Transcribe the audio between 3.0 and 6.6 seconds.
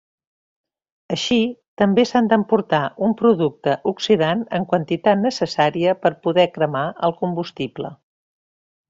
un producte oxidant en quantitat necessària per poder